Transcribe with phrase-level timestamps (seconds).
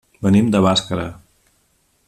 [0.27, 1.05] Venim de Bàscara.